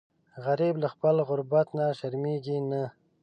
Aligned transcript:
غریب 0.45 0.75
له 0.83 0.87
خپل 0.93 1.15
غربت 1.27 1.67
نه 1.77 1.85
شرمیږي 1.99 2.57
نه 2.69 2.83